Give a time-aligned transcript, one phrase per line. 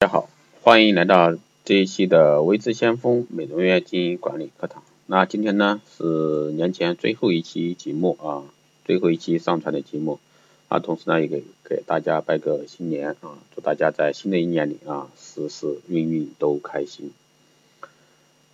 [0.00, 0.28] 大家好，
[0.62, 4.84] 欢迎来到这一期的微智先锋美容院经营管理课堂。
[5.06, 8.44] 那今天呢是年前最后一期节目啊，
[8.84, 10.20] 最后一期上传的节目
[10.68, 17.10] 啊，同时呢也给给大家拜个新年啊，祝大家在新的一年里啊，事事运运都开心。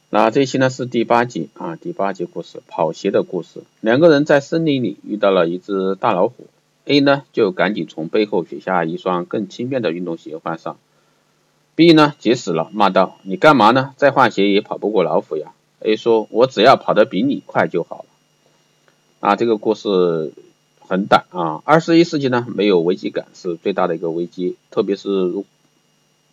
[0.09, 3.61] 那这一期呢是第八集啊，第八集故事，跑鞋的故事。
[3.83, 6.47] 两个人在森林里遇到了一只大老虎
[6.87, 10.79] ，A 呢就赶紧从背后取下一双更轻便的运动鞋换上
[11.75, 13.95] ，B 呢急死了，骂道：“你干嘛呢？
[13.97, 18.05] 再换鞋也跑不过老虎呀！”A 说：“我只要跑得比你快就好了。”
[19.21, 20.33] 啊，这个故事
[20.81, 21.63] 很短啊。
[21.65, 25.45] 二十一世纪呢，没有危机感是最大的一个危机，特别是如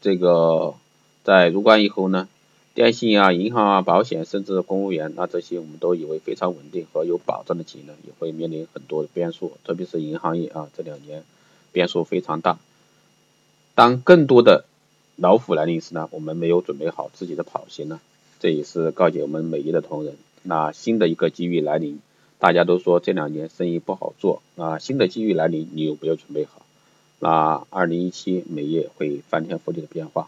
[0.02, 0.76] 这个
[1.23, 2.28] 在入关以后呢。
[2.73, 11.26] 电信啊、银行啊、保险，甚至公务员，那这些我们都以为非常稳定和有保障的企业呢，也会面临很多的变数，特别是银行业啊，这两年
[11.73, 12.59] 变数非常大。
[13.76, 14.64] 当更多的
[15.21, 17.99] 老虎来临时呢，我们没有准备好自己的跑鞋呢，
[18.39, 20.16] 这也是告诫我们美业的同仁。
[20.41, 22.00] 那新的一个机遇来临，
[22.39, 26.66] 大家都说这两年生意不好做啊，新的机遇来临，你有没有准备好？
[27.19, 30.28] 那二零一七美业会翻天覆地的变化。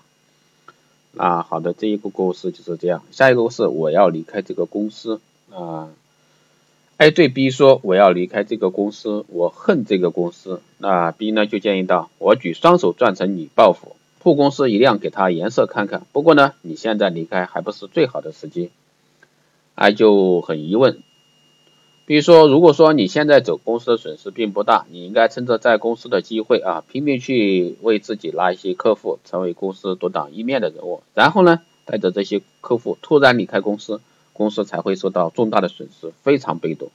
[1.18, 3.04] 啊，好的，这一个故事就是这样。
[3.10, 5.20] 下一个故事，我要离开这个公司
[5.50, 5.90] 啊。
[6.98, 16.08] A 对 B 说：“我要离开这个公司，我恨这个公司。”那 B 呢就建议道：“我举双手赞成你报复，护公司一样给他颜色看看。
[16.12, 18.72] 不过呢，你现在离开还不是最好的时机。
[19.76, 21.04] ”A 就很疑问。
[22.06, 31.02] 比如说，如果说你现在走，公司的损失并不大，你应该趁着在公司的机会啊，拼命去为自己拉一些客户，成为公司独当一面的人物。
[31.14, 34.02] 然后呢，带着这些客户突然离开公司，
[34.34, 36.92] 公司才会受到重大的损失，非常被动。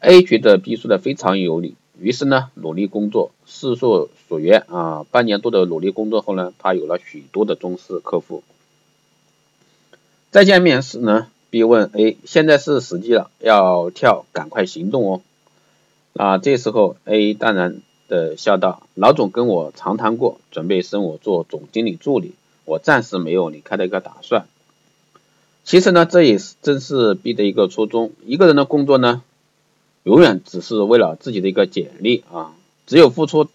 [0.00, 8.42] A 觉得 B 说的非常有理，于是呢，努力工作，事所所愿啊，半年多的努力工作后呢，他有了许多的忠实客户。
[10.30, 15.20] 再见面时呢？B 问 A：“ 现在是时机了，要跳，赶快行动哦。”
[16.14, 24.46] 那这时候 A 淡然的笑道：“老总跟我长谈过，准备升我做总经理助理，我暂时没有离开的一个打算。”
[25.64, 28.12] 其实呢，这也是正是 B 的一个初衷。
[28.24, 29.22] 一个人的工作呢，
[30.04, 32.54] 永远只是为了自己的一个简历啊，
[32.86, 33.48] 只有付出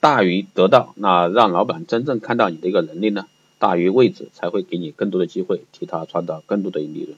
[0.00, 3.26] 大于得到，那让老板真正看到你的一个能力呢，
[3.58, 7.16] 大于位置，才会给你更多的机会，替他创造更多的利润。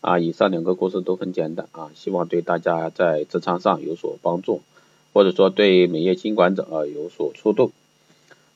[0.00, 4.62] 啊，以上两个故事都很简单啊，希望对大家在职场上有所帮助，
[5.12, 7.70] 或者说对美业经管者啊有所触动。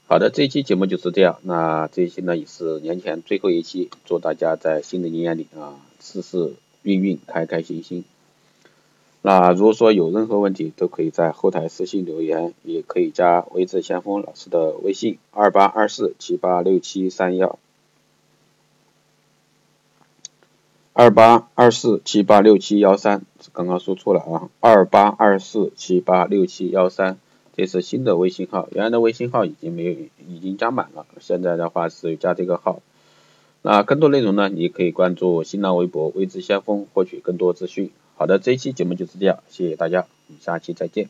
[0.06, 8.04] 好的，这期节目就是这样，那这一期呢也是年前最后一期，祝大家在新的一年里啊事事运运开开心心。
[9.26, 17.58] 那如果说有任何问题，都可以在后台私信留言，也可以加微智先锋老师的微信二八二四七八六七三幺。
[20.92, 23.22] 二八二四七八六七幺三，
[23.54, 24.50] 刚刚说错了啊！
[24.60, 27.16] 二八二四七八六七幺三，
[27.56, 29.96] 这是新的微信号，原来的微信号已经没有，
[30.28, 32.82] 已经加满了，现在的话是加这个号。
[33.62, 37.90] 那更多内容呢，你可以关注新浪微博“未知先锋”获取更多资讯。
[38.16, 41.08] 好的，这一期节目就是这样，谢谢大家，我们下期再见。